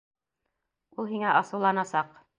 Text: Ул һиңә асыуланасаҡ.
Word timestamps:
Ул 1.03 1.11
һиңә 1.13 1.37
асыуланасаҡ. 1.43 2.21